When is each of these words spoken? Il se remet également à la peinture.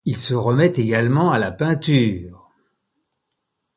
Il 0.03 0.17
se 0.17 0.33
remet 0.33 0.73
également 0.77 1.31
à 1.31 1.37
la 1.37 1.51
peinture. 1.51 2.49